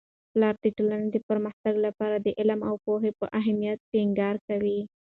[0.31, 4.79] پلار د ټولنې د پرمختګ لپاره د علم او پوهې په اهمیت ټینګار کوي.